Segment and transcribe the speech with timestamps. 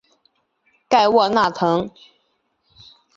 [0.89, 1.91] 盖沃纳滕。